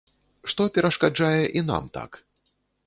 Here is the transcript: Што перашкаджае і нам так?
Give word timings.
Што 0.53 0.67
перашкаджае 0.79 1.43
і 1.61 1.67
нам 1.71 1.83
так? 2.01 2.11